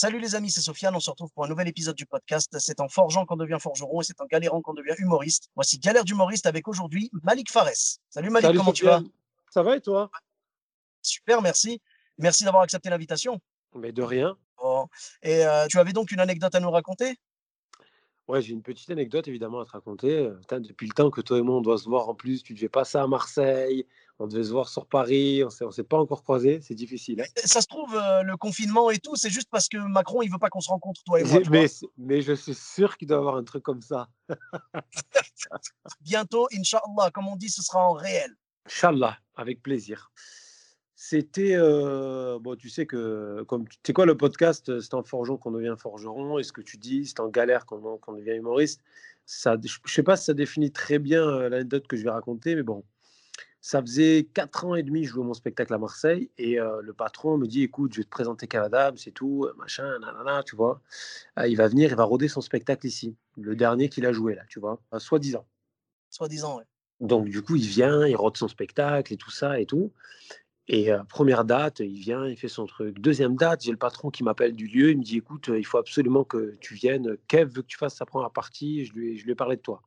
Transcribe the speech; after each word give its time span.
Salut 0.00 0.20
les 0.20 0.36
amis, 0.36 0.52
c'est 0.52 0.60
Sofiane. 0.60 0.94
On 0.94 1.00
se 1.00 1.10
retrouve 1.10 1.32
pour 1.32 1.44
un 1.44 1.48
nouvel 1.48 1.66
épisode 1.66 1.96
du 1.96 2.06
podcast. 2.06 2.56
C'est 2.60 2.78
en 2.78 2.86
forgeant 2.86 3.26
qu'on 3.26 3.34
devient 3.34 3.58
forgeron 3.60 4.00
et 4.00 4.04
c'est 4.04 4.20
en 4.20 4.26
galérant 4.26 4.62
qu'on 4.62 4.72
devient 4.72 4.94
humoriste. 4.98 5.50
Voici 5.56 5.80
Galère 5.80 6.04
d'humoriste 6.04 6.46
avec 6.46 6.68
aujourd'hui 6.68 7.10
Malik 7.24 7.50
Fares. 7.50 7.98
Salut 8.08 8.30
Malik, 8.30 8.46
Salut, 8.46 8.58
comment 8.58 8.72
tu 8.72 8.84
vas? 8.84 9.02
Ça 9.50 9.64
va 9.64 9.74
et 9.74 9.80
toi? 9.80 10.08
Super, 11.02 11.42
merci. 11.42 11.82
Merci 12.16 12.44
d'avoir 12.44 12.62
accepté 12.62 12.90
l'invitation. 12.90 13.40
Mais 13.74 13.90
de 13.90 14.04
rien. 14.04 14.38
Bon. 14.58 14.86
Et 15.24 15.44
euh, 15.44 15.66
tu 15.66 15.80
avais 15.80 15.92
donc 15.92 16.12
une 16.12 16.20
anecdote 16.20 16.54
à 16.54 16.60
nous 16.60 16.70
raconter? 16.70 17.16
Ouais, 18.28 18.40
j'ai 18.40 18.52
une 18.52 18.62
petite 18.62 18.90
anecdote 18.90 19.26
évidemment 19.26 19.58
à 19.58 19.64
te 19.64 19.72
raconter. 19.72 20.16
Euh, 20.16 20.60
depuis 20.60 20.86
le 20.86 20.92
temps 20.92 21.10
que 21.10 21.22
toi 21.22 21.38
et 21.38 21.42
moi 21.42 21.56
on 21.56 21.60
doit 21.60 21.78
se 21.78 21.88
voir 21.88 22.08
en 22.08 22.14
plus, 22.14 22.44
tu 22.44 22.54
devais 22.54 22.68
passer 22.68 22.98
à 22.98 23.08
Marseille, 23.08 23.84
on 24.20 24.26
devait 24.26 24.44
se 24.44 24.50
voir 24.50 24.68
sur 24.68 24.86
Paris, 24.86 25.42
on 25.44 25.48
on 25.66 25.70
s'est 25.70 25.84
pas 25.84 25.98
encore 25.98 26.22
croisés, 26.22 26.60
c'est 26.60 26.74
difficile. 26.74 27.20
hein. 27.20 27.40
Ça 27.44 27.60
se 27.60 27.66
trouve, 27.66 27.94
euh, 27.94 28.22
le 28.22 28.36
confinement 28.36 28.90
et 28.90 28.98
tout, 28.98 29.14
c'est 29.16 29.30
juste 29.30 29.48
parce 29.50 29.68
que 29.68 29.76
Macron, 29.76 30.22
il 30.22 30.30
veut 30.30 30.38
pas 30.38 30.50
qu'on 30.50 30.60
se 30.60 30.70
rencontre, 30.70 31.02
toi 31.04 31.20
et 31.20 31.24
moi. 31.24 31.40
Mais, 31.96 32.20
je 32.20 32.32
suis 32.32 32.54
sûr 32.54 32.96
qu'il 32.96 33.06
doit 33.06 33.18
avoir 33.18 33.36
un 33.36 33.44
truc 33.44 33.62
comme 33.62 33.80
ça. 33.80 34.08
Bientôt, 36.00 36.48
Inch'Allah, 36.52 37.10
comme 37.12 37.28
on 37.28 37.36
dit, 37.36 37.48
ce 37.48 37.62
sera 37.62 37.88
en 37.88 37.92
réel. 37.92 38.34
Inch'Allah, 38.66 39.18
avec 39.36 39.62
plaisir. 39.62 40.10
C'était, 40.96 41.54
euh, 41.54 42.40
bon, 42.40 42.56
tu 42.56 42.68
sais 42.70 42.86
que, 42.86 43.44
comme 43.46 43.68
tu 43.68 43.78
sais 43.86 43.92
quoi, 43.92 44.04
le 44.04 44.16
podcast, 44.16 44.68
euh, 44.68 44.80
c'est 44.80 44.94
en 44.94 45.04
forgeant 45.04 45.36
qu'on 45.36 45.52
devient 45.52 45.76
forgeron, 45.78 46.40
et 46.40 46.42
ce 46.42 46.52
que 46.52 46.60
tu 46.60 46.76
dis, 46.76 47.06
c'est 47.06 47.20
en 47.20 47.28
galère 47.28 47.66
qu'on 47.66 48.00
devient 48.14 48.34
humoriste. 48.34 48.80
Ça, 49.24 49.56
je 49.62 49.78
ne 49.84 49.88
sais 49.88 50.02
pas 50.02 50.16
si 50.16 50.24
ça 50.24 50.34
définit 50.34 50.72
très 50.72 50.98
bien 50.98 51.48
l'anecdote 51.48 51.86
que 51.86 51.96
je 51.96 52.02
vais 52.02 52.10
raconter, 52.10 52.56
mais 52.56 52.62
bon, 52.64 52.82
ça 53.60 53.80
faisait 53.80 54.28
quatre 54.32 54.64
ans 54.64 54.74
et 54.74 54.82
demi 54.82 55.02
que 55.02 55.08
je 55.08 55.12
jouais 55.12 55.24
mon 55.24 55.34
spectacle 55.34 55.74
à 55.74 55.78
Marseille, 55.78 56.30
et 56.38 56.60
euh, 56.60 56.80
le 56.82 56.92
patron 56.92 57.38
me 57.38 57.46
dit, 57.46 57.62
écoute, 57.64 57.92
je 57.92 57.98
vais 58.00 58.04
te 58.04 58.08
présenter 58.10 58.46
Cavadam, 58.46 58.96
c'est 58.96 59.10
tout, 59.12 59.44
euh, 59.44 59.54
machin, 59.58 59.98
nanana, 59.98 60.42
tu 60.44 60.56
vois. 60.56 60.80
Ah, 61.36 61.48
il 61.48 61.56
va 61.56 61.68
venir, 61.68 61.90
il 61.90 61.96
va 61.96 62.04
roder 62.04 62.28
son 62.28 62.40
spectacle 62.40 62.86
ici, 62.86 63.16
le 63.36 63.56
dernier 63.56 63.88
qu'il 63.88 64.06
a 64.06 64.12
joué 64.12 64.34
là, 64.34 64.42
tu 64.48 64.60
vois, 64.60 64.80
euh, 64.94 64.98
soi-disant. 64.98 65.46
Soi-disant, 66.10 66.58
ouais. 66.58 66.64
Donc, 67.00 67.28
du 67.28 67.42
coup, 67.42 67.56
il 67.56 67.66
vient, 67.66 68.06
il 68.06 68.16
rôde 68.16 68.36
son 68.36 68.48
spectacle 68.48 69.12
et 69.12 69.16
tout 69.16 69.30
ça 69.30 69.60
et 69.60 69.66
tout. 69.66 69.92
Et 70.68 70.92
euh, 70.92 71.02
première 71.04 71.44
date, 71.44 71.80
il 71.80 71.98
vient, 71.98 72.26
il 72.26 72.36
fait 72.36 72.48
son 72.48 72.66
truc. 72.66 72.98
Deuxième 72.98 73.36
date, 73.36 73.62
j'ai 73.62 73.70
le 73.70 73.78
patron 73.78 74.10
qui 74.10 74.22
m'appelle 74.22 74.54
du 74.54 74.66
lieu. 74.66 74.90
Il 74.90 74.98
me 74.98 75.02
dit 75.02 75.16
Écoute, 75.18 75.48
il 75.48 75.64
faut 75.64 75.78
absolument 75.78 76.24
que 76.24 76.56
tu 76.60 76.74
viennes. 76.74 77.16
Kev 77.28 77.48
veut 77.50 77.62
que 77.62 77.66
tu 77.68 77.78
fasses 77.78 77.96
sa 77.96 78.04
première 78.04 78.30
partie. 78.32 78.84
Je 78.84 78.92
lui, 78.92 79.12
ai- 79.12 79.16
je 79.16 79.24
lui 79.24 79.32
ai 79.32 79.34
parlé 79.34 79.56
de 79.56 79.62
toi. 79.62 79.82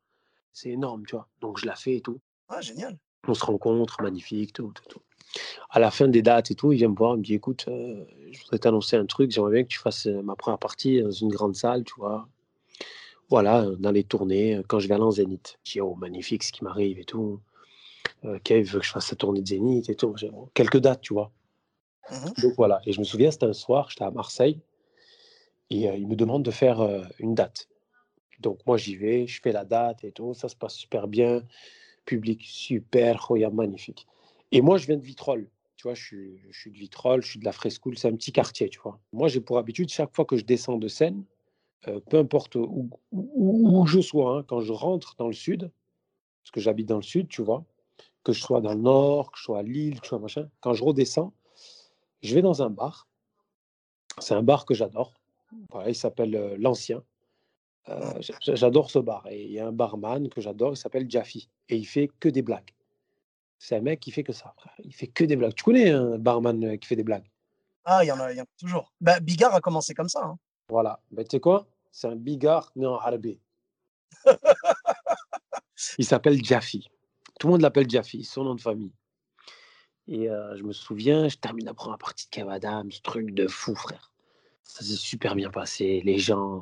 C'est 0.53 0.69
énorme, 0.69 1.05
tu 1.05 1.15
vois. 1.15 1.27
Donc, 1.39 1.59
je 1.59 1.65
la 1.65 1.75
fais 1.75 1.97
et 1.97 2.01
tout. 2.01 2.19
Ah, 2.47 2.61
génial. 2.61 2.97
On 3.27 3.33
se 3.33 3.45
rencontre, 3.45 4.01
magnifique, 4.01 4.53
tout, 4.53 4.71
tout, 4.73 4.85
tout. 4.89 5.01
À 5.69 5.79
la 5.79 5.91
fin 5.91 6.07
des 6.07 6.21
dates 6.21 6.51
et 6.51 6.55
tout, 6.55 6.71
il 6.71 6.77
vient 6.77 6.89
me 6.89 6.95
voir, 6.95 7.15
il 7.15 7.19
me 7.19 7.23
dit 7.23 7.35
Écoute, 7.35 7.65
euh, 7.67 8.03
je 8.31 8.39
voudrais 8.41 8.59
t'annoncer 8.59 8.97
un 8.97 9.05
truc. 9.05 9.31
J'aimerais 9.31 9.53
bien 9.53 9.63
que 9.63 9.69
tu 9.69 9.79
fasses 9.79 10.07
euh, 10.07 10.21
ma 10.21 10.35
première 10.35 10.59
partie 10.59 11.01
dans 11.01 11.11
une 11.11 11.29
grande 11.29 11.55
salle, 11.55 11.83
tu 11.83 11.93
vois. 11.97 12.27
Voilà, 13.31 13.61
euh, 13.61 13.77
dans 13.77 13.91
les 13.91 14.03
tournées, 14.03 14.61
quand 14.67 14.79
je 14.79 14.89
vais 14.89 14.93
aller 14.93 15.05
en 15.05 15.11
Zénith. 15.11 15.57
Je 15.63 15.71
dis 15.71 15.81
Oh, 15.81 15.95
magnifique 15.95 16.43
ce 16.43 16.51
qui 16.51 16.65
m'arrive 16.65 16.99
et 16.99 17.05
tout. 17.05 17.39
Euh, 18.25 18.39
Kev 18.43 18.69
veut 18.69 18.79
que 18.79 18.85
je 18.85 18.91
fasse 18.91 19.07
sa 19.07 19.15
tournée 19.15 19.41
de 19.41 19.47
Zénith 19.47 19.89
et 19.89 19.95
tout. 19.95 20.13
Quelques 20.53 20.79
dates, 20.79 20.99
tu 20.99 21.13
vois. 21.13 21.31
Mhm. 22.11 22.33
Donc 22.41 22.53
voilà. 22.57 22.81
Et 22.85 22.91
je 22.91 22.99
me 22.99 23.05
souviens, 23.05 23.31
c'était 23.31 23.45
un 23.45 23.53
soir, 23.53 23.89
j'étais 23.89 24.03
à 24.03 24.11
Marseille 24.11 24.59
et 25.69 25.89
euh, 25.89 25.95
il 25.95 26.07
me 26.07 26.15
demande 26.17 26.43
de 26.43 26.51
faire 26.51 26.81
une 27.19 27.33
date. 27.33 27.69
Donc 28.41 28.59
moi, 28.67 28.75
j'y 28.75 28.97
vais, 28.97 29.27
je 29.27 29.39
fais 29.41 29.53
la 29.53 29.63
date 29.63 30.03
et 30.03 30.11
tout. 30.11 30.33
Ça 30.33 30.49
se 30.49 30.55
passe 30.57 30.75
super 30.75 31.07
bien. 31.07 31.41
Public 32.05 32.43
super, 32.43 33.27
magnifique. 33.53 34.07
Et 34.51 34.61
moi, 34.61 34.77
je 34.77 34.87
viens 34.87 34.97
de 34.97 35.03
Vitrolles. 35.03 35.49
Tu 35.75 35.83
vois, 35.83 35.93
je 35.93 36.03
suis, 36.03 36.37
je 36.49 36.59
suis 36.59 36.71
de 36.71 36.77
Vitrolles, 36.77 37.21
je 37.23 37.29
suis 37.31 37.39
de 37.39 37.45
la 37.45 37.51
Frescoul, 37.51 37.97
c'est 37.97 38.07
un 38.07 38.15
petit 38.15 38.31
quartier, 38.31 38.69
tu 38.69 38.79
vois. 38.79 38.99
Moi, 39.13 39.27
j'ai 39.27 39.41
pour 39.41 39.57
habitude, 39.57 39.89
chaque 39.89 40.13
fois 40.15 40.25
que 40.25 40.37
je 40.37 40.45
descends 40.45 40.77
de 40.77 40.87
scène, 40.87 41.23
euh, 41.87 41.99
peu 42.09 42.19
importe 42.19 42.55
où, 42.55 42.89
où- 43.11 43.87
je 43.87 44.01
sois, 44.01 44.37
hein, 44.39 44.43
quand 44.47 44.61
je 44.61 44.73
rentre 44.73 45.15
dans 45.17 45.27
le 45.27 45.33
sud, 45.33 45.71
parce 46.43 46.51
que 46.51 46.61
j'habite 46.61 46.87
dans 46.87 46.97
le 46.97 47.01
sud, 47.03 47.27
tu 47.29 47.41
vois, 47.43 47.65
que 48.23 48.33
je 48.33 48.41
sois 48.41 48.61
dans 48.61 48.73
le 48.73 48.81
nord, 48.81 49.31
que 49.31 49.39
je 49.39 49.43
sois 49.43 49.59
à 49.59 49.63
Lille, 49.63 49.99
je 50.03 50.07
sois 50.09 50.19
machin, 50.19 50.49
quand 50.61 50.73
je 50.73 50.83
redescends, 50.83 51.33
je 52.23 52.35
vais 52.35 52.41
dans 52.43 52.63
un 52.63 52.69
bar. 52.69 53.07
C'est 54.19 54.33
un 54.35 54.43
bar 54.43 54.65
que 54.65 54.73
j'adore. 54.73 55.13
Il 55.87 55.95
s'appelle 55.95 56.35
euh, 56.35 56.55
L'Ancien. 56.57 57.03
Euh, 57.89 58.21
j'adore 58.41 58.91
ce 58.91 58.99
bar. 58.99 59.25
Et 59.29 59.43
il 59.43 59.51
y 59.51 59.59
a 59.59 59.67
un 59.67 59.71
barman 59.71 60.29
que 60.29 60.39
j'adore, 60.41 60.73
il 60.73 60.77
s'appelle 60.77 61.09
Jaffi. 61.09 61.49
Et 61.69 61.75
il 61.75 61.85
fait 61.85 62.09
que 62.19 62.29
des 62.29 62.41
blagues. 62.41 62.71
C'est 63.57 63.75
un 63.75 63.81
mec 63.81 63.99
qui 63.99 64.11
fait 64.11 64.23
que 64.23 64.33
ça, 64.33 64.53
frère. 64.57 64.73
Il 64.83 64.93
fait 64.93 65.07
que 65.07 65.23
des 65.23 65.35
blagues. 65.35 65.53
Tu 65.53 65.63
connais 65.63 65.89
un 65.91 66.17
barman 66.17 66.63
euh, 66.63 66.77
qui 66.77 66.87
fait 66.87 66.95
des 66.95 67.03
blagues? 67.03 67.29
Ah, 67.85 68.03
il 68.03 68.07
y 68.07 68.11
en 68.11 68.19
a, 68.19 68.31
y 68.33 68.39
en 68.39 68.43
a 68.43 68.47
toujours. 68.59 68.91
Bah, 69.01 69.19
Bigard 69.19 69.53
a 69.55 69.61
commencé 69.61 69.93
comme 69.93 70.09
ça. 70.09 70.23
hein. 70.23 70.37
Voilà. 70.69 70.99
Ben, 71.11 71.23
tu 71.25 71.35
sais 71.37 71.39
quoi? 71.39 71.67
C'est 71.91 72.07
un 72.07 72.15
bigard 72.15 72.71
né 72.75 72.85
en 72.85 72.95
Harbi. 72.97 73.39
il 75.97 76.05
s'appelle 76.05 76.43
Jaffi. 76.43 76.89
Tout 77.39 77.47
le 77.47 77.51
monde 77.53 77.61
l'appelle 77.61 77.89
Jaffi, 77.89 78.23
son 78.23 78.43
nom 78.43 78.55
de 78.55 78.61
famille. 78.61 78.93
Et 80.07 80.29
euh, 80.29 80.55
je 80.57 80.63
me 80.63 80.73
souviens, 80.73 81.27
je 81.27 81.37
termine 81.37 81.65
la 81.65 81.73
première 81.73 81.97
partie 81.97 82.25
de 82.25 82.29
Cavadam, 82.31 82.91
ce 82.91 83.01
truc 83.01 83.31
de 83.33 83.47
fou, 83.47 83.75
frère. 83.75 84.11
Ça 84.63 84.83
s'est 84.83 84.95
super 84.95 85.35
bien 85.35 85.49
passé. 85.49 86.01
Les 86.05 86.17
gens 86.17 86.61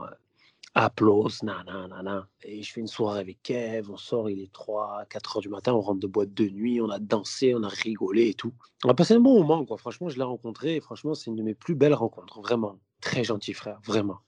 applaudissent, 0.75 1.44
nanana, 1.44 1.88
nanana. 1.88 2.28
Et 2.44 2.62
je 2.63 2.72
fais 2.72 2.81
une 2.81 2.88
soirée 2.88 3.19
avec 3.19 3.41
Kev, 3.44 3.90
on 3.91 3.97
sort, 3.97 4.30
il 4.30 4.40
est 4.41 4.52
3, 4.52 5.06
4 5.09 5.38
heures 5.38 5.41
du 5.41 5.50
matin, 5.50 5.74
on 5.74 5.81
rentre 5.81 6.00
de 6.00 6.07
boîte 6.07 6.34
de 6.34 6.47
nuit, 6.50 6.81
on 6.81 6.90
a 6.90 7.00
dansé, 7.00 7.53
on 7.56 7.63
a 7.63 7.68
rigolé 7.69 8.30
et 8.30 8.34
tout. 8.34 8.53
On 8.85 8.90
a 8.90 8.94
passé 8.94 9.13
un 9.16 9.19
bon 9.19 9.40
moment, 9.41 9.66
quoi. 9.66 9.78
Franchement, 9.78 10.09
je 10.09 10.18
l'ai 10.18 10.24
rencontré 10.24 10.75
et 10.75 10.81
franchement, 10.81 11.13
c'est 11.16 11.28
une 11.30 11.35
de 11.35 11.44
mes 11.44 11.56
plus 11.56 11.75
belles 11.75 11.94
rencontres, 11.94 12.41
vraiment. 12.41 12.80
Très 13.02 13.24
gentil, 13.24 13.53
frère, 13.53 13.80
vraiment. 13.84 14.19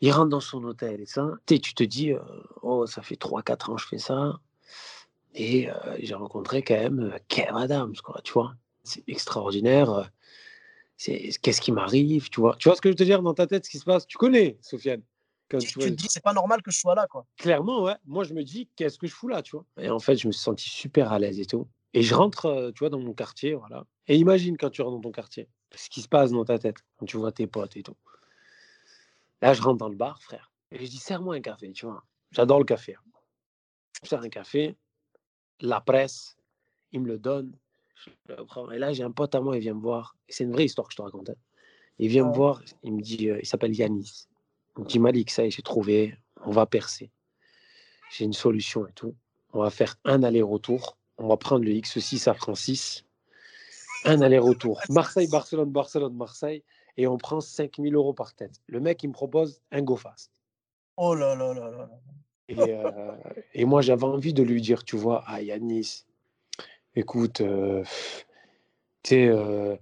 Il 0.00 0.10
rentre 0.12 0.30
dans 0.30 0.40
son 0.40 0.64
hôtel 0.64 1.00
et 1.00 1.06
ça. 1.06 1.30
Tu 1.46 1.60
te 1.74 1.84
dis, 1.84 2.12
euh, 2.12 2.20
oh, 2.62 2.86
ça 2.86 3.02
fait 3.02 3.16
3-4 3.16 3.70
ans 3.70 3.74
que 3.76 3.82
je 3.82 3.86
fais 3.86 3.98
ça. 3.98 4.40
Et 5.34 5.70
euh, 5.70 5.96
j'ai 6.00 6.14
rencontré 6.14 6.62
quand 6.62 6.74
même 6.74 7.00
euh, 7.00 7.18
Kev 7.28 7.50
Adams, 7.56 7.94
quoi, 8.04 8.20
tu 8.24 8.32
vois. 8.32 8.54
C'est 8.84 9.04
extraordinaire. 9.08 9.90
euh, 9.92 10.04
qu'est-ce 10.98 11.60
qui 11.60 11.72
m'arrive, 11.72 12.28
tu 12.30 12.40
vois. 12.40 12.56
Tu 12.58 12.68
vois 12.68 12.76
ce 12.76 12.80
que 12.80 12.88
je 12.88 12.92
veux 12.92 12.96
te 12.96 13.04
dire 13.04 13.22
dans 13.22 13.34
ta 13.34 13.46
tête, 13.46 13.64
ce 13.64 13.70
qui 13.70 13.78
se 13.78 13.84
passe? 13.84 14.06
Tu 14.06 14.18
connais, 14.18 14.58
Sofiane? 14.60 15.02
Tu, 15.58 15.66
tu 15.72 15.78
te 15.78 15.88
dis, 15.88 16.06
c'est 16.08 16.22
pas 16.22 16.32
normal 16.32 16.62
que 16.62 16.70
je 16.70 16.78
sois 16.78 16.94
là, 16.94 17.06
quoi. 17.06 17.26
clairement, 17.36 17.82
ouais. 17.82 17.96
Moi, 18.04 18.24
je 18.24 18.34
me 18.34 18.42
dis, 18.42 18.68
qu'est-ce 18.76 18.98
que 18.98 19.06
je 19.06 19.14
fous 19.14 19.28
là, 19.28 19.42
tu 19.42 19.56
vois? 19.56 19.64
Et 19.78 19.88
en 19.90 19.98
fait, 19.98 20.16
je 20.16 20.26
me 20.26 20.32
suis 20.32 20.42
senti 20.42 20.68
super 20.70 21.12
à 21.12 21.18
l'aise 21.18 21.38
et 21.40 21.44
tout. 21.46 21.68
Et 21.94 22.02
je 22.02 22.14
rentre, 22.14 22.46
euh, 22.46 22.72
tu 22.72 22.80
vois, 22.80 22.90
dans 22.90 22.98
mon 23.00 23.12
quartier, 23.12 23.54
voilà. 23.54 23.84
Et 24.08 24.16
imagine 24.16 24.56
quand 24.56 24.70
tu 24.70 24.82
rentres 24.82 24.96
dans 24.96 25.02
ton 25.02 25.12
quartier, 25.12 25.48
ce 25.74 25.88
qui 25.90 26.00
se 26.02 26.08
passe 26.08 26.30
dans 26.32 26.44
ta 26.44 26.58
tête, 26.58 26.76
quand 26.96 27.06
tu 27.06 27.16
vois 27.18 27.32
tes 27.32 27.46
potes 27.46 27.76
et 27.76 27.82
tout. 27.82 27.96
Là, 29.42 29.52
je 29.54 29.62
rentre 29.62 29.78
dans 29.78 29.88
le 29.88 29.96
bar, 29.96 30.22
frère. 30.22 30.52
Et 30.70 30.84
je 30.84 30.90
dis, 30.90 30.98
serre-moi 30.98 31.34
un 31.34 31.40
café, 31.40 31.70
tu 31.72 31.86
vois. 31.86 32.02
J'adore 32.30 32.58
le 32.58 32.64
café. 32.64 32.94
hein. 32.94 33.02
Je 34.02 34.08
sers 34.08 34.20
un 34.20 34.28
café, 34.28 34.76
la 35.60 35.80
presse, 35.80 36.36
il 36.92 37.00
me 37.02 37.08
le 37.08 37.18
donne. 37.18 37.56
Je 38.28 38.34
le 38.34 38.44
prends. 38.44 38.70
Et 38.70 38.78
là, 38.78 38.92
j'ai 38.92 39.02
un 39.02 39.10
pote 39.12 39.34
à 39.34 39.40
moi, 39.40 39.56
il 39.56 39.60
vient 39.60 39.74
me 39.74 39.80
voir. 39.80 40.16
C'est 40.28 40.44
une 40.44 40.52
vraie 40.52 40.64
histoire 40.64 40.88
que 40.88 40.92
je 40.92 40.96
te 40.96 41.02
raconte. 41.02 41.30
hein. 41.30 41.34
Il 41.98 42.08
vient 42.08 42.26
me 42.26 42.32
voir, 42.32 42.62
il 42.82 42.94
me 42.94 43.00
dit, 43.02 43.28
euh, 43.30 43.38
il 43.40 43.46
s'appelle 43.46 43.76
Yanis. 43.76 44.26
Il 44.76 44.84
me 44.84 44.88
dit, 44.88 44.98
Malik, 44.98 45.30
ça 45.30 45.44
y 45.44 45.48
est, 45.48 45.50
j'ai 45.50 45.62
trouvé, 45.62 46.16
on 46.44 46.50
va 46.50 46.66
percer. 46.66 47.10
J'ai 48.10 48.24
une 48.24 48.32
solution 48.32 48.86
et 48.86 48.92
tout. 48.92 49.14
On 49.52 49.60
va 49.60 49.70
faire 49.70 49.96
un 50.04 50.22
aller-retour. 50.22 50.96
On 51.18 51.28
va 51.28 51.36
prendre 51.36 51.64
le 51.64 51.70
X6 51.70 52.28
à 52.28 52.34
Francis. 52.34 53.04
Un 54.04 54.20
aller-retour. 54.20 54.80
Marseille, 54.88 55.28
Barcelone, 55.28 55.70
Barcelone, 55.70 56.14
Marseille. 56.14 56.62
Et 56.96 57.06
on 57.06 57.16
prend 57.16 57.40
5000 57.40 57.94
euros 57.94 58.12
par 58.12 58.34
tête. 58.34 58.60
Le 58.66 58.80
mec, 58.80 59.02
il 59.02 59.08
me 59.08 59.12
propose 59.12 59.62
un 59.70 59.82
go 59.82 59.96
fast. 59.96 60.30
Oh 60.96 61.14
là 61.14 61.34
là 61.34 61.54
là 61.54 61.70
là. 61.70 61.90
Et, 62.48 62.56
euh, 62.58 63.12
et 63.54 63.64
moi, 63.64 63.80
j'avais 63.80 64.04
envie 64.04 64.34
de 64.34 64.42
lui 64.42 64.60
dire, 64.60 64.84
tu 64.84 64.96
vois, 64.96 65.24
à 65.26 65.40
Yanis, 65.40 66.04
écoute, 66.94 67.40
euh, 67.40 67.82
tu 69.02 69.10
sais, 69.10 69.28
euh, 69.28 69.76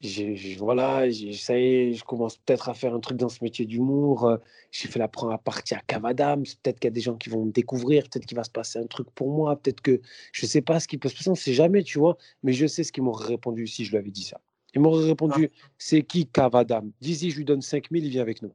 j'ai- 0.00 0.56
voilà, 0.56 1.08
j'ai- 1.10 1.32
ça 1.34 1.58
y 1.58 1.62
est, 1.64 1.92
je 1.94 2.04
commence 2.04 2.36
peut-être 2.38 2.68
à 2.70 2.74
faire 2.74 2.94
un 2.94 3.00
truc 3.00 3.18
dans 3.18 3.28
ce 3.28 3.44
métier 3.44 3.66
d'humour. 3.66 4.24
euh, 4.26 4.36
J'ai 4.72 4.88
fait 4.88 4.98
la 4.98 5.08
première 5.08 5.38
partie 5.40 5.74
à 5.74 5.80
Cavadam. 5.80 6.42
Peut-être 6.42 6.78
qu'il 6.80 6.88
y 6.88 6.92
a 6.92 6.94
des 6.94 7.00
gens 7.00 7.16
qui 7.16 7.28
vont 7.28 7.44
me 7.44 7.52
découvrir. 7.52 8.04
Peut-être 8.04 8.24
qu'il 8.26 8.36
va 8.36 8.44
se 8.44 8.50
passer 8.50 8.78
un 8.78 8.86
truc 8.86 9.10
pour 9.10 9.30
moi. 9.30 9.56
Peut-être 9.56 9.80
que 9.80 10.00
je 10.32 10.46
sais 10.46 10.62
pas 10.62 10.80
ce 10.80 10.88
qui 10.88 10.96
peut 10.96 11.08
se 11.08 11.16
passer. 11.16 11.30
On 11.30 11.34
sait 11.34 11.52
jamais, 11.52 11.82
tu 11.82 11.98
vois. 11.98 12.16
Mais 12.42 12.52
je 12.52 12.66
sais 12.66 12.84
ce 12.84 12.92
qu'ils 12.92 13.02
m'auraient 13.02 13.26
répondu 13.28 13.66
si 13.66 13.84
je 13.84 13.90
lui 13.90 13.98
avais 13.98 14.10
dit 14.10 14.24
ça. 14.24 14.40
Il 14.74 14.80
m'aurait 14.80 15.04
répondu 15.06 15.50
C'est 15.76 16.02
qui 16.02 16.26
Cavadam? 16.26 16.92
D'ici, 17.00 17.30
je 17.30 17.36
lui 17.38 17.44
donne 17.44 17.60
5000, 17.60 18.04
il 18.04 18.10
vient 18.10 18.22
avec 18.22 18.40
nous. 18.42 18.54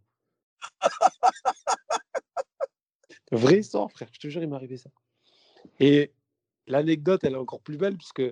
Vrai 3.31 3.61
sang, 3.61 3.87
frère, 3.89 4.07
je 4.11 4.19
te 4.19 4.27
jure, 4.29 4.41
il 4.41 4.49
m'est 4.49 4.55
arrivé 4.55 4.77
ça. 4.77 4.89
Et 5.79 6.11
l'anecdote, 6.67 7.23
elle 7.23 7.33
est 7.33 7.37
encore 7.37 7.61
plus 7.61 7.77
belle, 7.77 7.97
puisque 7.97 8.23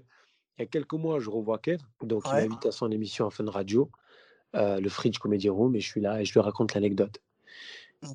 il 0.58 0.62
y 0.62 0.64
a 0.64 0.68
quelques 0.68 0.94
mois, 0.94 1.20
je 1.20 1.30
revois 1.30 1.58
Kev, 1.60 1.82
donc 2.02 2.24
il 2.26 2.32
m'invite 2.34 2.66
à 2.66 2.72
son 2.72 2.92
émission 2.92 3.26
en 3.26 3.30
fin 3.30 3.44
de 3.44 3.50
radio, 3.50 3.90
euh, 4.56 4.80
le 4.80 4.90
Fridge 4.90 5.18
Comedy 5.18 5.50
Room, 5.50 5.76
et 5.76 5.80
je 5.80 5.88
suis 5.88 6.02
là 6.02 6.22
et 6.22 6.26
je 6.26 6.34
lui 6.34 6.42
raconte 6.42 6.74
l'anecdote. 6.74 7.22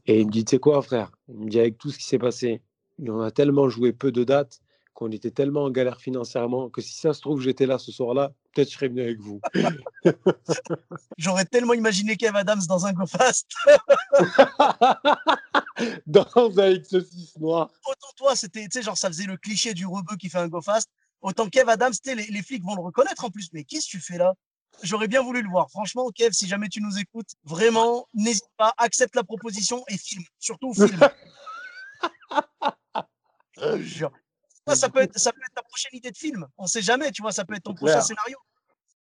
Et 0.06 0.20
il 0.20 0.26
me 0.26 0.30
dit, 0.30 0.44
tu 0.44 0.50
sais 0.50 0.58
quoi, 0.58 0.82
frère? 0.82 1.10
Il 1.28 1.38
me 1.38 1.48
dit, 1.48 1.58
avec 1.58 1.78
tout 1.78 1.90
ce 1.90 1.98
qui 1.98 2.04
s'est 2.04 2.18
passé, 2.18 2.62
on 3.00 3.20
a 3.20 3.30
tellement 3.30 3.68
joué 3.68 3.92
peu 3.92 4.12
de 4.12 4.24
dates 4.24 4.60
qu'on 4.98 5.12
était 5.12 5.30
tellement 5.30 5.62
en 5.64 5.70
galère 5.70 6.00
financièrement 6.00 6.70
que 6.70 6.80
si 6.80 6.94
ça 6.94 7.14
se 7.14 7.20
trouve, 7.20 7.40
j'étais 7.40 7.66
là 7.66 7.78
ce 7.78 7.92
soir-là, 7.92 8.32
peut-être 8.52 8.68
je 8.68 8.74
serais 8.74 8.88
venu 8.88 9.00
avec 9.00 9.20
vous. 9.20 9.40
J'aurais 11.16 11.44
tellement 11.44 11.74
imaginé 11.74 12.16
Kev 12.16 12.36
Adams 12.36 12.62
dans 12.68 12.84
un 12.84 12.92
GoFast. 12.92 13.46
Dans 16.06 16.26
un 16.36 16.72
X6 16.72 17.38
noir. 17.38 17.70
Autant 17.86 18.08
toi, 18.16 18.34
c'était, 18.34 18.64
tu 18.64 18.70
sais, 18.72 18.82
genre, 18.82 18.98
ça 18.98 19.06
faisait 19.06 19.26
le 19.26 19.36
cliché 19.36 19.74
du 19.74 19.86
rebeu 19.86 20.16
qui 20.16 20.28
fait 20.28 20.38
un 20.38 20.48
GoFast. 20.48 20.90
Autant 21.20 21.48
Kev 21.48 21.68
Adams, 21.70 21.92
les, 22.04 22.14
les 22.14 22.42
flics 22.42 22.62
vont 22.64 22.74
le 22.76 22.82
reconnaître 22.82 23.24
en 23.24 23.30
plus. 23.30 23.48
Mais 23.52 23.64
qu'est-ce 23.64 23.86
que 23.86 23.90
tu 23.92 24.00
fais 24.00 24.18
là? 24.18 24.34
J'aurais 24.82 25.08
bien 25.08 25.22
voulu 25.22 25.42
le 25.42 25.48
voir. 25.48 25.70
Franchement, 25.70 26.08
Kev, 26.10 26.32
si 26.32 26.46
jamais 26.46 26.68
tu 26.68 26.80
nous 26.80 26.98
écoutes, 26.98 27.30
vraiment, 27.44 28.06
n'hésite 28.14 28.48
pas, 28.56 28.72
accepte 28.76 29.16
la 29.16 29.24
proposition 29.24 29.82
et 29.88 29.98
filme. 29.98 30.24
Surtout 30.38 30.72
filme. 30.74 31.00
Jure. 33.80 34.12
Ça, 34.66 34.76
ça 34.76 34.88
peut, 34.88 35.00
être, 35.00 35.18
ça 35.18 35.32
peut 35.32 35.40
être 35.40 35.54
ta 35.54 35.62
prochaine 35.62 35.90
idée 35.94 36.10
de 36.10 36.16
film. 36.16 36.46
On 36.58 36.66
sait 36.66 36.82
jamais, 36.82 37.10
tu 37.10 37.22
vois, 37.22 37.32
ça 37.32 37.44
peut 37.44 37.54
être 37.54 37.62
ton 37.64 37.74
prochain 37.74 37.94
Clair. 37.94 38.04
scénario. 38.04 38.36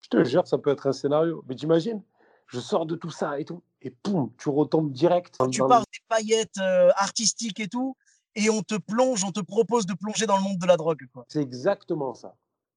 Je 0.01 0.09
te 0.09 0.25
jure, 0.25 0.47
ça 0.47 0.59
peut 0.59 0.71
être 0.71 0.87
un 0.87 0.93
scénario. 0.93 1.43
Mais 1.49 1.57
t'imagines 1.57 2.03
Je 2.47 2.61
sors 2.61 2.87
de 2.87 2.95
tout 2.95 3.11
ça 3.11 3.41
et 3.41 3.45
tout, 3.45 3.63
et 3.83 3.91
poum, 3.91 4.33
tu 4.39 4.49
retombes 4.49 4.93
direct. 4.93 5.37
Tu 5.51 5.61
parles 5.67 5.85
des 5.93 5.99
paillettes 6.09 6.59
euh, 6.59 6.91
artistiques 6.95 7.59
et 7.59 7.67
tout, 7.69 7.97
et 8.37 8.49
on 8.51 8.63
te 8.63 8.77
plonge, 8.77 9.25
on 9.25 9.33
te 9.33 9.41
propose 9.41 9.87
de 9.87 9.95
plonger 9.95 10.27
dans 10.27 10.37
le 10.37 10.43
monde 10.43 10.59
de 10.59 10.67
la 10.67 10.77
drogue. 10.77 11.01
C'est 11.29 11.41
exactement 11.43 12.15
ça. 12.15 12.35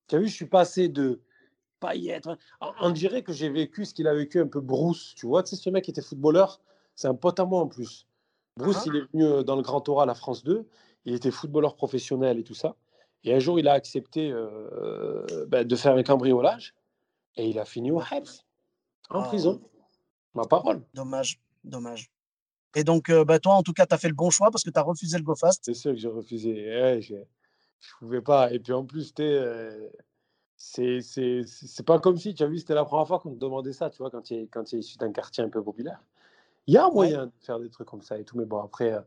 Tu 0.07 0.15
as 0.15 0.19
vu, 0.19 0.27
je 0.27 0.33
suis 0.33 0.47
passé 0.47 0.89
de 0.89 1.21
paillettes. 1.79 2.27
On, 2.61 2.71
on 2.81 2.89
dirait 2.91 3.21
que 3.21 3.31
j'ai 3.33 3.50
vécu 3.50 3.85
ce 3.85 3.94
qu'il 3.94 4.07
a 4.07 4.13
vécu 4.13 4.39
un 4.39 4.47
peu 4.47 4.59
Bruce. 4.61 5.13
Tu 5.15 5.27
vois, 5.27 5.44
tu 5.44 5.56
sais, 5.56 5.61
ce 5.61 5.69
mec 5.69 5.83
qui 5.85 5.91
était 5.91 6.01
footballeur, 6.01 6.59
c'est 6.95 7.07
un 7.07 7.15
pote 7.15 7.39
à 7.39 7.45
moi 7.45 7.61
en 7.61 7.67
plus. 7.67 8.07
Bruce, 8.57 8.83
il 8.88 8.95
est 8.95 9.11
venu 9.13 9.23
euh, 9.25 9.44
dans 9.44 9.56
le 9.56 9.61
Grand 9.61 9.88
Oral 9.88 10.09
à 10.09 10.15
France 10.15 10.44
2. 10.44 10.67
Il 11.06 11.13
était 11.13 11.31
footballeur 11.31 11.75
professionnel 11.75 12.39
et 12.39 12.44
tout 12.44 12.55
ça. 12.55 12.75
Et 13.23 13.33
un 13.33 13.39
jour, 13.39 13.59
il 13.59 13.67
a 13.67 13.73
accepté 13.73 14.31
euh, 14.31 15.45
ben, 15.47 15.65
de 15.67 15.75
faire 15.75 15.95
un 15.95 16.03
cambriolage. 16.03 16.73
Et 17.35 17.47
il 17.47 17.59
a 17.59 17.65
fini 17.65 17.91
au 17.91 18.01
Hebs, 18.01 18.27
en 19.09 19.21
Ah. 19.21 19.27
prison. 19.27 19.62
Ma 20.33 20.44
parole. 20.45 20.81
Dommage, 20.94 21.39
dommage. 21.63 22.12
Et 22.75 22.83
donc, 22.83 23.10
euh, 23.10 23.25
bah, 23.25 23.39
toi, 23.39 23.56
en 23.56 23.63
tout 23.63 23.74
cas, 23.74 23.86
tu 23.86 23.94
as 23.95 23.98
fait 23.98 24.10
le 24.10 24.13
bon 24.16 24.30
choix 24.30 24.51
parce 24.51 24.63
que 24.63 24.69
tu 24.69 24.80
as 24.80 24.83
refusé 24.83 25.18
le 25.18 25.24
GoFast. 25.24 25.62
C'est 25.66 25.74
sûr 25.74 25.92
que 25.92 25.98
j'ai 25.98 26.07
refusé. 26.07 26.51
Ouais, 26.54 27.01
je 27.01 27.16
pouvais 28.00 28.21
pas. 28.21 28.51
Et 28.51 28.60
puis 28.60 28.74
en 28.74 28.86
plus, 28.86 29.13
tu 29.13 29.21
euh, 29.24 29.89
c'est 30.57 31.86
pas 31.86 32.00
comme 32.00 32.18
si, 32.18 32.33
tu 32.33 32.44
as 32.44 32.48
vu, 32.48 32.60
c'était 32.60 32.74
la 32.74 32.86
première 32.86 33.07
fois 33.07 33.19
qu'on 33.19 33.33
te 33.33 33.39
demandait 33.39 33.74
ça, 33.74 33.89
tu 33.89 33.98
vois, 34.00 34.12
quand 34.12 34.21
tu 34.21 34.36
es, 34.36 34.48
quand 34.48 34.66
tu 34.66 34.75
es 34.75 34.80
issu 34.80 34.98
d'un 34.98 35.12
quartier 35.12 35.44
un 35.44 35.50
peu 35.50 35.63
populaire. 35.63 36.04
Il 36.68 36.74
y 36.74 36.77
a 36.77 36.86
un 36.86 36.89
moyen 36.89 37.27
de 37.27 37.31
faire 37.42 37.60
des 37.60 37.69
trucs 37.69 37.88
comme 37.88 38.01
ça 38.01 38.19
et 38.19 38.24
tout, 38.25 38.38
mais 38.38 38.45
bon, 38.45 38.62
après, 38.62 38.94
euh, 38.94 39.01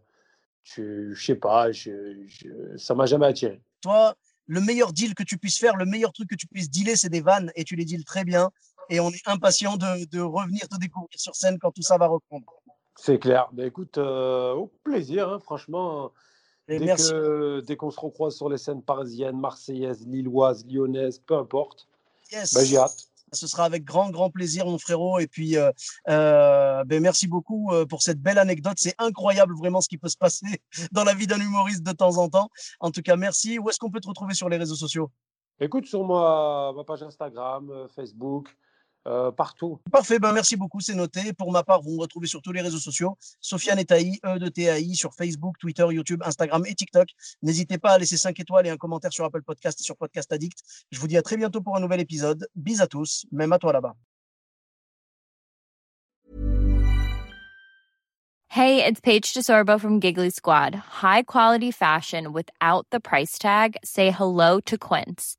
tu- 0.65 1.15
je 1.15 1.25
sais 1.25 1.37
pas, 1.37 1.71
je, 1.71 2.25
je- 2.27 2.77
ça 2.77 2.95
m'a 2.95 3.07
jamais 3.07 3.27
attiré. 3.27 3.61
Toi, 3.83 4.15
le 4.47 4.61
meilleur 4.61 4.93
deal 4.93 5.15
que 5.15 5.23
tu 5.23 5.39
puisses 5.39 5.59
faire, 5.59 5.77
le 5.77 5.85
meilleur 5.85 6.13
truc 6.13 6.29
que 6.31 6.35
tu 6.35 6.47
puisses 6.47 6.71
dealer, 6.71 6.97
c'est 6.97 7.11
des 7.11 7.21
vannes 7.21 7.53
et 7.55 7.65
tu 7.65 7.77
les 7.77 7.85
deals 7.85 8.05
très 8.05 8.25
bien. 8.25 8.51
Et 8.89 8.99
on 8.99 9.11
est 9.11 9.29
impatient 9.29 9.77
de, 9.77 10.07
de 10.07 10.21
revenir 10.21 10.69
te 10.69 10.77
découvrir 10.79 11.09
sur 11.17 11.37
scène 11.37 11.59
quand 11.59 11.71
tout 11.71 11.83
ça 11.83 11.99
va 11.99 12.07
reprendre. 12.09 12.47
C'est 12.97 13.19
clair. 13.19 13.49
Ben 13.53 13.67
écoute, 13.67 13.99
euh, 13.99 14.53
au 14.55 14.67
plaisir, 14.85 15.29
hein, 15.29 15.39
franchement. 15.41 16.13
Et 16.69 16.79
Dès 16.79 16.85
merci. 16.85 17.11
que- 17.11 17.61
dès 17.67 17.77
qu'on 17.77 17.91
se 17.91 17.99
recroise 17.99 18.37
sur 18.37 18.49
les 18.49 18.59
scènes 18.59 18.83
parisiennes, 18.83 19.39
marseillaises, 19.39 20.07
lilloises, 20.07 20.65
lyonnaises, 20.67 21.19
peu 21.19 21.37
importe, 21.37 21.89
Yes. 22.31 22.55
ben, 22.55 22.65
j'ai 22.65 22.77
hâte. 22.77 23.09
Ce 23.35 23.47
sera 23.47 23.65
avec 23.65 23.85
grand, 23.85 24.11
grand 24.11 24.29
plaisir, 24.31 24.67
mon 24.67 24.79
frérot. 24.79 25.19
Et 25.19 25.27
puis, 25.27 25.57
euh, 25.57 25.71
euh, 26.11 26.85
ben, 26.85 27.03
merci 27.03 27.27
beaucoup 27.27 27.71
pour 27.89 28.03
cette 28.03 28.21
belle 28.21 28.39
anecdote. 28.39 28.75
C'est 28.77 28.95
incroyable, 28.99 29.55
vraiment, 29.57 29.81
ce 29.81 29.89
qui 29.89 29.97
peut 29.99 30.09
se 30.11 30.19
passer 30.19 30.47
dans 30.93 31.03
la 31.05 31.15
vie 31.15 31.27
d'un 31.27 31.41
humoriste 31.41 31.83
de 31.83 31.93
temps 31.93 32.19
en 32.19 32.29
temps. 32.29 32.49
En 32.79 32.91
tout 32.91 33.01
cas, 33.03 33.17
merci. 33.17 33.59
Où 33.59 33.71
est-ce 33.71 33.79
qu'on 33.79 33.91
peut 33.91 34.01
te 34.01 34.09
retrouver 34.09 34.35
sur 34.35 34.49
les 34.51 34.59
réseaux 34.59 34.75
sociaux? 34.77 35.11
Écoute 35.61 35.87
sur 35.87 36.05
moi, 36.05 36.73
ma 36.77 36.85
page 36.85 37.03
Instagram, 37.03 37.87
Facebook, 37.95 38.55
euh, 39.07 39.33
partout. 39.33 39.81
Parfait, 39.91 40.19
ben 40.19 40.33
merci 40.33 40.57
beaucoup, 40.57 40.81
c'est 40.81 40.95
noté. 40.95 41.33
Pour 41.33 41.51
ma 41.53 41.63
part, 41.63 41.83
vous 41.83 41.93
me 41.93 42.01
retrouvez 42.01 42.27
sur 42.27 42.41
tous 42.43 42.53
les 42.53 42.61
réseaux 42.61 42.79
sociaux. 42.79 43.17
Sofiane 43.41 43.79
et 43.79 43.85
Taï, 43.85 44.21
E 44.25 44.39
de 44.39 44.49
TAI, 44.49 44.95
sur 44.95 45.15
Facebook, 45.15 45.57
Twitter, 45.59 45.87
YouTube, 45.91 46.23
Instagram 46.25 46.65
et 46.67 46.75
TikTok. 46.75 47.09
N'hésitez 47.43 47.79
pas 47.79 47.93
à 47.93 47.99
laisser 47.99 48.17
5 48.17 48.39
étoiles 48.39 48.67
et 48.67 48.71
un 48.71 48.77
commentaire 48.77 49.13
sur 49.13 49.25
Apple 49.25 49.43
Podcast 49.43 49.81
et 49.81 49.83
sur 49.83 49.97
Podcast 49.97 50.33
Addict. 50.33 50.59
Je 50.91 51.01
vous 51.01 51.09
dis 51.09 51.17
à 51.17 51.23
très 51.23 51.37
bientôt 51.37 51.61
pour 51.61 51.77
un 51.77 51.81
nouvel 51.81 52.01
épisode. 52.01 52.47
Bis 52.55 52.81
à 52.81 52.87
tous, 52.87 53.27
même 53.33 53.53
à 53.53 53.59
toi 53.59 53.73
là-bas. 53.73 53.95
Hey, 58.49 58.85
it's 58.85 59.01
Paige 59.01 59.33
DeSorbo 59.33 59.81
from 59.81 59.99
Giggly 59.99 60.29
Squad. 60.29 60.75
High 60.75 61.23
quality 61.23 61.71
fashion 61.71 62.35
without 62.35 62.87
the 62.91 63.01
price 63.01 63.39
tag. 63.39 63.79
Say 63.83 64.11
hello 64.11 64.61
to 64.67 64.77
Quince. 64.77 65.39